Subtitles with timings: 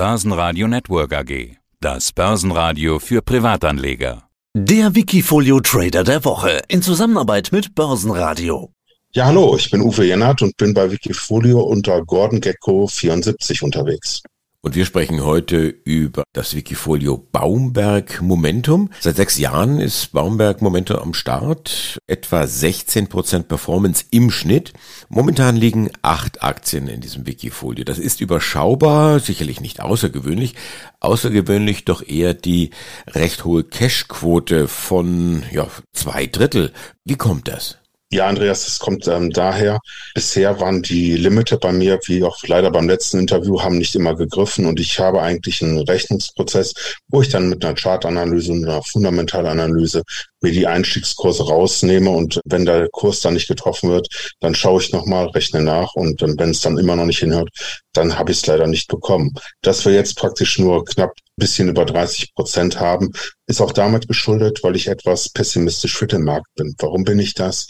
[0.00, 1.58] Börsenradio Network AG.
[1.78, 4.22] Das Börsenradio für Privatanleger.
[4.56, 8.70] Der Wikifolio Trader der Woche in Zusammenarbeit mit Börsenradio.
[9.12, 14.22] Ja, hallo, ich bin Uwe Jennert und bin bei Wikifolio unter Gordon Gecko 74 unterwegs.
[14.62, 18.90] Und wir sprechen heute über das Wikifolio Baumberg Momentum.
[19.00, 21.98] Seit sechs Jahren ist Baumberg Momentum am Start.
[22.06, 24.74] Etwa 16% Performance im Schnitt.
[25.08, 27.84] Momentan liegen acht Aktien in diesem Wikifolio.
[27.84, 30.56] Das ist überschaubar, sicherlich nicht außergewöhnlich.
[31.00, 32.68] Außergewöhnlich doch eher die
[33.06, 36.74] recht hohe Cashquote von ja, zwei Drittel.
[37.06, 37.79] Wie kommt das?
[38.12, 39.78] Ja, Andreas, das kommt ähm, daher.
[40.14, 44.16] Bisher waren die Limite bei mir, wie auch leider beim letzten Interview, haben nicht immer
[44.16, 46.74] gegriffen und ich habe eigentlich einen Rechnungsprozess,
[47.06, 50.02] wo ich dann mit einer Chartanalyse und einer Fundamentalanalyse
[50.40, 54.08] mir die Einstiegskurse rausnehme und wenn der Kurs dann nicht getroffen wird,
[54.40, 57.50] dann schaue ich nochmal, rechne nach und wenn es dann immer noch nicht hinhört,
[57.92, 59.34] dann habe ich es leider nicht bekommen.
[59.62, 63.10] Dass wir jetzt praktisch nur knapp bisschen über 30 Prozent haben,
[63.46, 66.76] ist auch damit geschuldet, weil ich etwas pessimistisch für den Markt bin.
[66.78, 67.66] Warum bin ich das?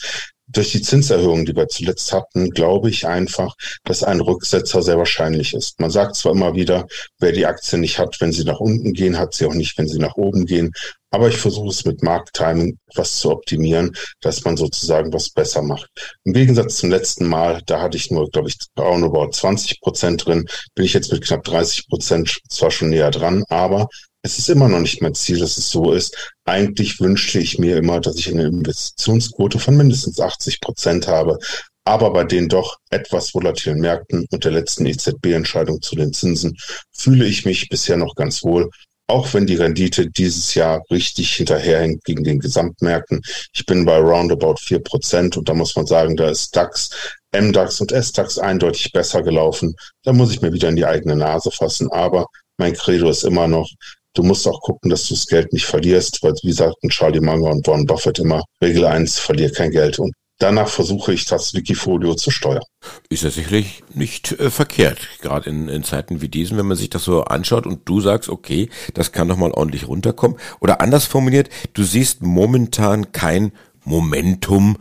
[0.52, 5.54] Durch die Zinserhöhung, die wir zuletzt hatten, glaube ich einfach, dass ein Rücksetzer sehr wahrscheinlich
[5.54, 5.80] ist.
[5.80, 6.86] Man sagt zwar immer wieder,
[7.18, 9.88] wer die Aktie nicht hat, wenn sie nach unten gehen, hat sie auch nicht, wenn
[9.88, 10.72] sie nach oben gehen.
[11.12, 15.88] Aber ich versuche es mit Markttiming etwas zu optimieren, dass man sozusagen was besser macht.
[16.24, 20.46] Im Gegensatz zum letzten Mal, da hatte ich nur, glaube ich, roundabout 20 Prozent drin,
[20.74, 23.88] bin ich jetzt mit knapp 30 Prozent zwar schon näher dran, aber
[24.22, 26.32] es ist immer noch nicht mein Ziel, dass es so ist.
[26.44, 31.38] Eigentlich wünschte ich mir immer, dass ich eine Investitionsquote von mindestens 80 Prozent habe.
[31.84, 36.56] Aber bei den doch etwas volatilen Märkten und der letzten EZB-Entscheidung zu den Zinsen
[36.92, 38.70] fühle ich mich bisher noch ganz wohl,
[39.08, 43.22] auch wenn die Rendite dieses Jahr richtig hinterherhängt gegen den Gesamtmärkten.
[43.54, 46.90] Ich bin bei roundabout vier Prozent und da muss man sagen, da ist DAX,
[47.32, 49.74] MDAX und SDAX eindeutig besser gelaufen.
[50.04, 51.90] Da muss ich mir wieder in die eigene Nase fassen.
[51.90, 52.26] Aber
[52.56, 53.68] mein Credo ist immer noch,
[54.14, 57.50] Du musst auch gucken, dass du das Geld nicht verlierst, weil, wie sagten Charlie Munger
[57.50, 60.00] und Warren Buffett immer, Regel 1, verlier kein Geld.
[60.00, 62.64] Und danach versuche ich das Wikifolio zu steuern.
[63.08, 66.90] Ist ja sicherlich nicht äh, verkehrt, gerade in, in Zeiten wie diesen, wenn man sich
[66.90, 70.38] das so anschaut und du sagst, okay, das kann doch mal ordentlich runterkommen.
[70.60, 73.52] Oder anders formuliert, du siehst momentan kein
[73.84, 74.76] Momentum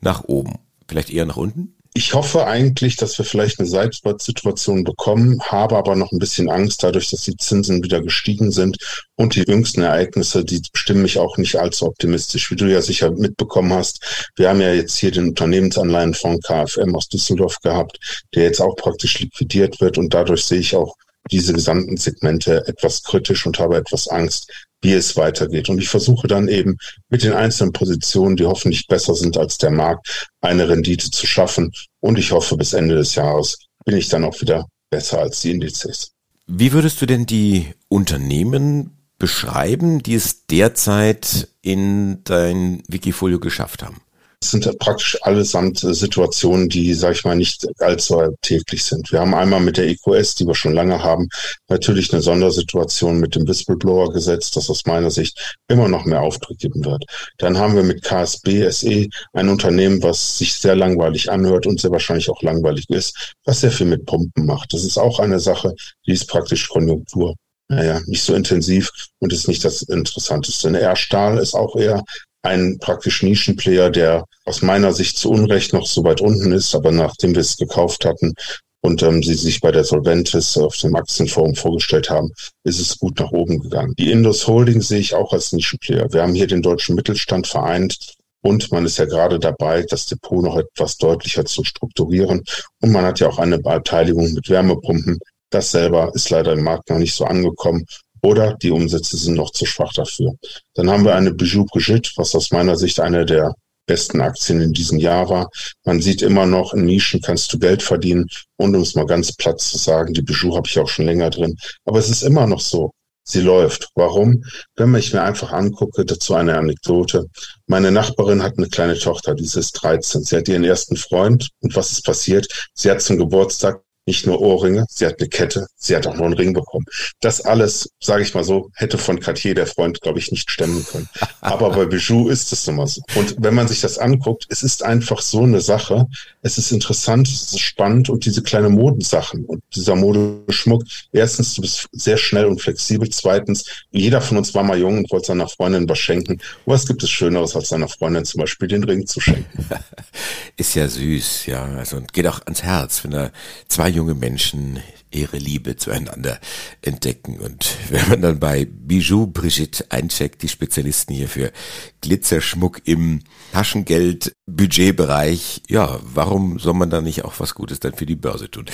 [0.00, 0.58] nach oben.
[0.88, 1.74] Vielleicht eher nach unten?
[1.92, 6.84] Ich hoffe eigentlich, dass wir vielleicht eine Seitwärtssituation bekommen, habe aber noch ein bisschen Angst
[6.84, 8.78] dadurch, dass die Zinsen wieder gestiegen sind
[9.16, 13.10] und die jüngsten Ereignisse, die stimmen mich auch nicht allzu optimistisch, wie du ja sicher
[13.10, 14.30] mitbekommen hast.
[14.36, 17.98] Wir haben ja jetzt hier den Unternehmensanleihenfonds KfM aus Düsseldorf gehabt,
[18.36, 20.94] der jetzt auch praktisch liquidiert wird und dadurch sehe ich auch
[21.30, 24.50] diese gesamten Segmente etwas kritisch und habe etwas Angst,
[24.82, 25.68] wie es weitergeht.
[25.68, 26.76] Und ich versuche dann eben
[27.08, 31.72] mit den einzelnen Positionen, die hoffentlich besser sind als der Markt, eine Rendite zu schaffen.
[32.00, 35.50] Und ich hoffe, bis Ende des Jahres bin ich dann auch wieder besser als die
[35.50, 36.12] Indizes.
[36.46, 44.00] Wie würdest du denn die Unternehmen beschreiben, die es derzeit in dein Wikifolio geschafft haben?
[44.42, 49.12] Es sind praktisch allesamt äh, Situationen, die, sage ich mal, nicht allzu täglich sind.
[49.12, 51.28] Wir haben einmal mit der EQS, die wir schon lange haben,
[51.68, 56.82] natürlich eine Sondersituation mit dem Whistleblower-Gesetz, das aus meiner Sicht immer noch mehr Auftritt geben
[56.86, 57.04] wird.
[57.36, 61.90] Dann haben wir mit KSB SE ein Unternehmen, was sich sehr langweilig anhört und sehr
[61.90, 64.72] wahrscheinlich auch langweilig ist, was sehr viel mit Pumpen macht.
[64.72, 65.74] Das ist auch eine Sache,
[66.06, 67.36] die ist praktisch Konjunktur
[67.70, 68.90] naja, nicht so intensiv
[69.20, 70.66] und ist nicht das Interessanteste.
[70.66, 72.02] Eine Stahl ist auch eher
[72.42, 76.90] ein praktisch Nischenplayer, der aus meiner Sicht zu Unrecht noch so weit unten ist, aber
[76.90, 78.34] nachdem wir es gekauft hatten
[78.82, 82.32] und ähm, sie sich bei der Solventis auf dem Aktienforum vorgestellt haben,
[82.64, 83.94] ist es gut nach oben gegangen.
[83.98, 86.12] Die Indus Holding sehe ich auch als Nischenplayer.
[86.12, 90.42] Wir haben hier den deutschen Mittelstand vereint und man ist ja gerade dabei, das Depot
[90.42, 92.42] noch etwas deutlicher zu strukturieren.
[92.80, 95.18] Und man hat ja auch eine Beteiligung mit Wärmepumpen.
[95.50, 97.84] Das selber ist leider im Markt noch nicht so angekommen
[98.22, 100.34] oder die Umsätze sind noch zu schwach dafür.
[100.74, 103.54] Dann haben wir eine Bijou Brigitte, was aus meiner Sicht eine der
[103.86, 105.50] besten Aktien in diesem Jahr war.
[105.84, 108.28] Man sieht immer noch, in Nischen kannst du Geld verdienen.
[108.56, 111.30] Und um es mal ganz platt zu sagen, die Bijou habe ich auch schon länger
[111.30, 111.56] drin.
[111.84, 112.92] Aber es ist immer noch so.
[113.24, 113.88] Sie läuft.
[113.94, 114.44] Warum?
[114.76, 117.26] Wenn ich mir einfach angucke, dazu eine Anekdote.
[117.66, 120.24] Meine Nachbarin hat eine kleine Tochter, die ist 13.
[120.24, 121.48] Sie hat ihren ersten Freund.
[121.60, 122.46] Und was ist passiert?
[122.74, 126.24] Sie hat zum Geburtstag nicht nur Ohrringe, sie hat eine Kette, sie hat auch noch
[126.24, 126.84] einen Ring bekommen.
[127.20, 130.84] Das alles, sage ich mal so, hätte von Cartier der Freund, glaube ich, nicht stemmen
[130.84, 131.08] können.
[131.40, 133.02] Aber bei Bijou ist es immer so.
[133.14, 136.06] Und wenn man sich das anguckt, es ist einfach so eine Sache.
[136.42, 140.82] Es ist interessant, es ist spannend und diese kleinen Modensachen und dieser Modeschmuck.
[141.12, 143.08] Erstens, du bist sehr schnell und flexibel.
[143.10, 146.40] Zweitens, jeder von uns war mal jung und wollte seiner Freundin was schenken.
[146.66, 149.66] Was gibt es Schöneres, als seiner Freundin zum Beispiel den Ring zu schenken?
[150.56, 151.64] Ist ja süß, ja.
[151.76, 153.30] Also und geht auch ans Herz, wenn da
[153.68, 154.80] zwei Menschen
[155.10, 156.38] ihre Liebe zueinander
[156.82, 157.40] entdecken.
[157.40, 161.52] Und wenn man dann bei Bijou Brigitte eincheckt, die Spezialisten hier für
[162.00, 163.20] Glitzerschmuck im
[163.52, 168.50] Taschengeld, Budgetbereich, ja, warum soll man da nicht auch was Gutes dann für die Börse
[168.50, 168.66] tun?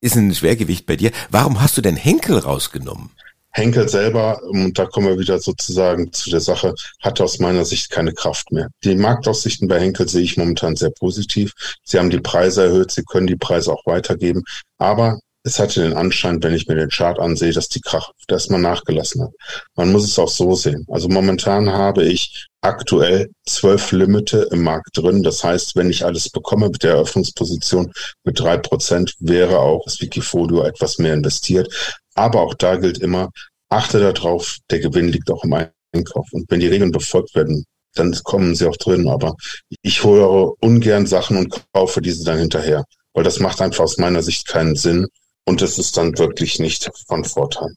[0.00, 1.10] Ist ein Schwergewicht bei dir.
[1.30, 3.10] Warum hast du denn Henkel rausgenommen?
[3.58, 7.90] Henkel selber, und da kommen wir wieder sozusagen zu der Sache, hat aus meiner Sicht
[7.90, 8.68] keine Kraft mehr.
[8.84, 11.52] Die Marktaussichten bei Henkel sehe ich momentan sehr positiv.
[11.84, 14.44] Sie haben die Preise erhöht, sie können die Preise auch weitergeben.
[14.78, 18.60] Aber es hatte den Anschein, wenn ich mir den Chart ansehe, dass die Kraft erstmal
[18.60, 19.30] nachgelassen hat.
[19.76, 20.84] Man muss es auch so sehen.
[20.88, 25.22] Also momentan habe ich aktuell zwölf Limite im Markt drin.
[25.22, 27.92] Das heißt, wenn ich alles bekomme mit der Eröffnungsposition
[28.24, 31.72] mit drei Prozent, wäre auch das Wikifolio etwas mehr investiert.
[32.18, 33.30] Aber auch da gilt immer,
[33.68, 35.54] achte darauf, der Gewinn liegt auch im
[35.92, 36.26] Einkauf.
[36.32, 39.08] Und wenn die Regeln befolgt werden, dann kommen sie auch drin.
[39.08, 39.36] Aber
[39.82, 42.84] ich höre ungern Sachen und kaufe diese dann hinterher,
[43.14, 45.06] weil das macht einfach aus meiner Sicht keinen Sinn
[45.46, 47.72] und es ist dann wirklich nicht von Vorteil.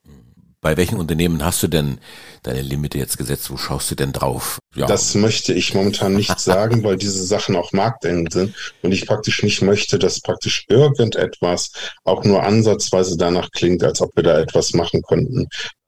[0.62, 1.98] Bei welchen Unternehmen hast du denn
[2.44, 3.50] deine Limite jetzt gesetzt?
[3.50, 4.60] Wo schaust du denn drauf?
[4.76, 4.86] Ja.
[4.86, 9.42] Das möchte ich momentan nicht sagen, weil diese Sachen auch markteng sind und ich praktisch
[9.42, 11.72] nicht möchte, dass praktisch irgendetwas
[12.04, 15.48] auch nur ansatzweise danach klingt, als ob wir da etwas machen könnten,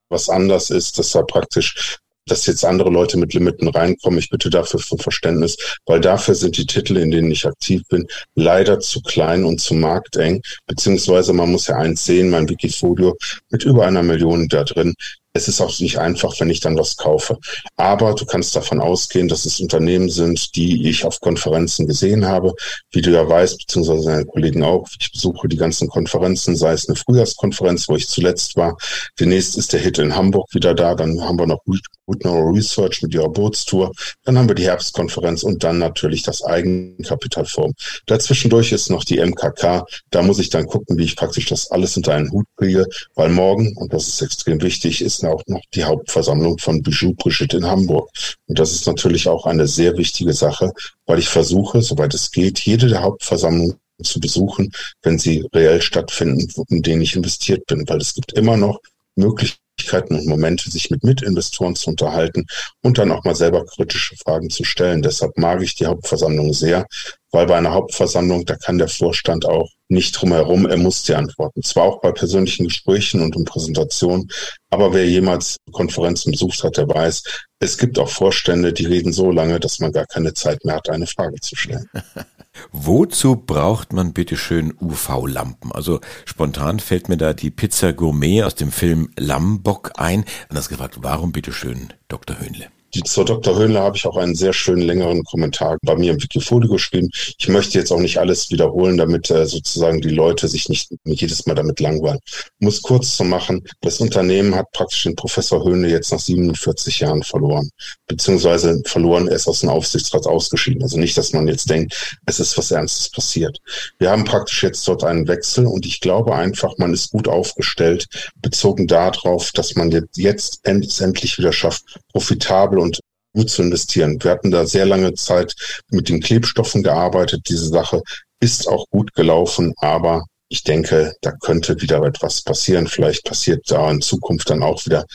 [0.10, 4.20] was anders ist, dass da praktisch dass jetzt andere Leute mit Limiten reinkommen.
[4.20, 8.08] Ich bitte dafür für Verständnis, weil dafür sind die Titel, in denen ich aktiv bin,
[8.36, 10.42] leider zu klein und zu markteng.
[10.68, 13.16] Beziehungsweise man muss ja eins sehen, mein Wikifolio
[13.50, 14.94] mit über einer Million da drin
[15.36, 17.38] es ist auch nicht einfach, wenn ich dann was kaufe.
[17.76, 22.54] Aber du kannst davon ausgehen, dass es Unternehmen sind, die ich auf Konferenzen gesehen habe.
[22.92, 26.88] Wie du ja weißt, beziehungsweise deine Kollegen auch, ich besuche die ganzen Konferenzen, sei es
[26.88, 28.78] eine Frühjahrskonferenz, wo ich zuletzt war.
[29.20, 30.94] Demnächst ist der Hit in Hamburg wieder da.
[30.94, 31.64] Dann haben wir noch
[32.06, 33.92] Goodnow Research mit ihrer Bootstour.
[34.26, 37.74] Dann haben wir die Herbstkonferenz und dann natürlich das Eigenkapitalforum.
[38.06, 39.86] Dazwischendurch ist noch die MKK.
[40.12, 42.86] Da muss ich dann gucken, wie ich praktisch das alles unter einen Hut kriege,
[43.16, 47.58] weil morgen, und das ist extrem wichtig, ist auch noch die Hauptversammlung von Bijou Brigitte
[47.58, 48.10] in Hamburg.
[48.48, 50.72] Und das ist natürlich auch eine sehr wichtige Sache,
[51.06, 54.72] weil ich versuche, soweit es geht, jede der Hauptversammlungen zu besuchen,
[55.02, 58.80] wenn sie reell stattfinden, in denen ich investiert bin, weil es gibt immer noch
[59.16, 62.46] Möglichkeiten und Momente, sich mit Mitinvestoren zu unterhalten
[62.82, 65.02] und dann auch mal selber kritische Fragen zu stellen.
[65.02, 66.86] Deshalb mag ich die Hauptversammlung sehr,
[67.34, 71.64] weil bei einer Hauptversammlung, da kann der Vorstand auch nicht drumherum, er muss die antworten.
[71.64, 74.30] Zwar auch bei persönlichen Gesprächen und in Präsentationen,
[74.70, 77.24] aber wer jemals Konferenzen besucht hat, der weiß,
[77.60, 80.90] es gibt auch Vorstände, die reden so lange, dass man gar keine Zeit mehr hat,
[80.90, 81.90] eine Frage zu stellen.
[82.72, 85.72] Wozu braucht man bitte schön UV-Lampen?
[85.72, 90.24] Also spontan fällt mir da die Pizza Gourmet aus dem Film Lambock ein.
[90.50, 92.40] Anders gefragt, warum bitte schön Dr.
[92.40, 92.68] Höhnle?
[92.96, 93.58] Die, zur Dr.
[93.58, 97.10] Höhnle habe ich auch einen sehr schönen längeren Kommentar bei mir im Wikifolio geschrieben.
[97.40, 101.48] Ich möchte jetzt auch nicht alles wiederholen, damit äh, sozusagen die Leute sich nicht jedes
[101.48, 102.20] Mal damit langweilen.
[102.60, 107.24] Muss kurz zu machen, das Unternehmen hat praktisch den Professor Höhnle jetzt nach 47 Jahren
[107.24, 107.70] verloren.
[108.08, 110.84] Beziehungsweise verloren, er ist aus dem Aufsichtsrat ausgeschieden.
[110.84, 113.58] Also nicht, dass man jetzt denkt, es ist was Ernstes passiert.
[113.98, 118.08] Wir haben praktisch jetzt dort einen Wechsel und ich glaube einfach, man ist gut aufgestellt,
[118.42, 123.00] bezogen darauf, dass man jetzt endlich wieder schafft, profitabel und
[123.34, 124.18] gut zu investieren.
[124.22, 125.56] Wir hatten da sehr lange Zeit
[125.90, 127.50] mit den Klebstoffen gearbeitet.
[127.50, 128.02] Diese Sache
[128.40, 132.88] ist auch gut gelaufen, aber ich denke, da könnte wieder etwas passieren.
[132.88, 135.06] Vielleicht passiert da in Zukunft dann auch wieder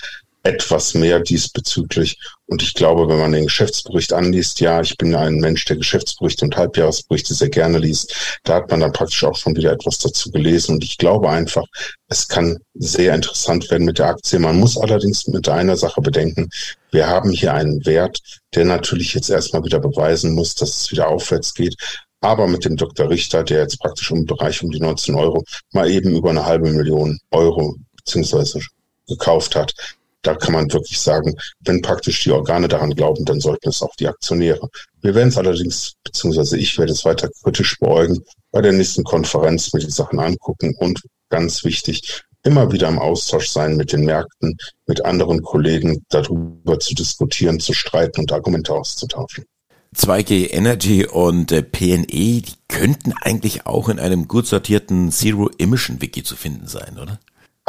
[0.43, 2.19] etwas mehr diesbezüglich.
[2.47, 6.47] Und ich glaube, wenn man den Geschäftsbericht anliest, ja, ich bin ein Mensch, der Geschäftsberichte
[6.47, 10.31] und Halbjahresberichte sehr gerne liest, da hat man dann praktisch auch schon wieder etwas dazu
[10.31, 10.77] gelesen.
[10.77, 11.65] Und ich glaube einfach,
[12.09, 14.39] es kann sehr interessant werden mit der Aktie.
[14.39, 16.49] Man muss allerdings mit einer Sache bedenken,
[16.91, 18.19] wir haben hier einen Wert,
[18.55, 21.77] der natürlich jetzt erstmal wieder beweisen muss, dass es wieder aufwärts geht.
[22.21, 23.11] Aber mit dem Dr.
[23.11, 26.71] Richter, der jetzt praktisch im Bereich um die 19 Euro mal eben über eine halbe
[26.71, 28.61] Million Euro beziehungsweise
[29.07, 29.73] gekauft hat,
[30.23, 33.95] da kann man wirklich sagen, wenn praktisch die Organe daran glauben, dann sollten es auch
[33.97, 34.69] die Aktionäre.
[35.01, 39.73] Wir werden es allerdings, beziehungsweise ich werde es weiter kritisch beäugen, bei der nächsten Konferenz
[39.73, 44.57] mir die Sachen angucken und ganz wichtig, immer wieder im Austausch sein mit den Märkten,
[44.87, 49.45] mit anderen Kollegen, darüber zu diskutieren, zu streiten und Argumente auszutauschen.
[49.95, 56.01] 2G Energy und äh, PNE, die könnten eigentlich auch in einem gut sortierten Zero Emission
[56.03, 57.19] Wiki zu finden sein, oder?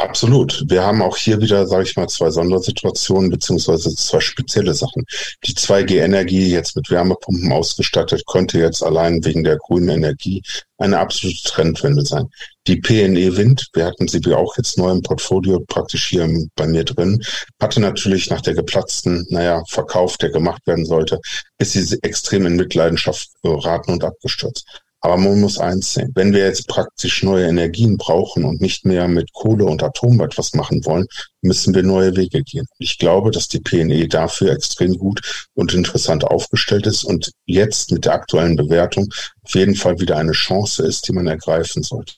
[0.00, 0.64] Absolut.
[0.66, 5.04] Wir haben auch hier wieder, sage ich mal, zwei Sondersituationen beziehungsweise zwei spezielle Sachen.
[5.44, 10.42] Die 2G-Energie jetzt mit Wärmepumpen ausgestattet, könnte jetzt allein wegen der grünen Energie
[10.78, 12.30] eine absolute Trendwende sein.
[12.66, 16.26] Die PNE Wind, wir hatten sie auch jetzt neu im Portfolio praktisch hier
[16.56, 17.22] bei mir drin,
[17.60, 21.20] hatte natürlich nach der geplatzten, naja, Verkauf, der gemacht werden sollte,
[21.58, 24.64] ist sie extrem in Mitleidenschaft geraten und abgestürzt.
[25.02, 29.08] Aber man muss eins sehen, wenn wir jetzt praktisch neue Energien brauchen und nicht mehr
[29.08, 31.06] mit Kohle und Atom etwas machen wollen,
[31.40, 32.66] müssen wir neue Wege gehen.
[32.78, 38.04] Ich glaube, dass die PNE dafür extrem gut und interessant aufgestellt ist und jetzt mit
[38.04, 39.08] der aktuellen Bewertung
[39.42, 42.14] auf jeden Fall wieder eine Chance ist, die man ergreifen sollte.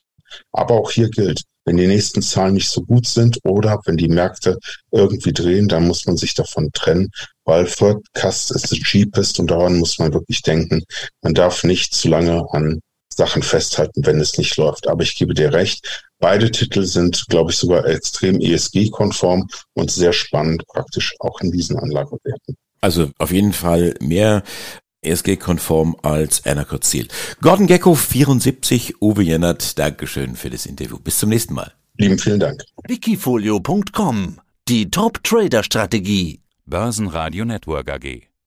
[0.50, 4.08] Aber auch hier gilt, wenn die nächsten Zahlen nicht so gut sind oder wenn die
[4.08, 4.58] Märkte
[4.90, 7.10] irgendwie drehen, dann muss man sich davon trennen,
[7.44, 10.82] weil Forecast ist the cheapest und daran muss man wirklich denken.
[11.22, 12.80] Man darf nicht zu lange an
[13.14, 14.88] Sachen festhalten, wenn es nicht läuft.
[14.88, 20.12] Aber ich gebe dir recht, beide Titel sind, glaube ich, sogar extrem ESG-konform und sehr
[20.12, 22.56] spannend praktisch auch in diesen Anlagewerten.
[22.80, 24.42] Also auf jeden Fall mehr
[25.02, 27.08] ESG-konform als Anacott Ziel.
[27.40, 30.98] Gordon Gecko 74, Uwe Jennert, Dankeschön für das Interview.
[30.98, 31.72] Bis zum nächsten Mal.
[31.98, 32.62] Lieben vielen Dank.
[32.88, 36.40] Wikifolio.com Die Top-Trader-Strategie.
[36.66, 38.31] Börsenradio Network AG.